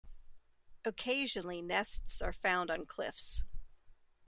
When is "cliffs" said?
2.87-3.43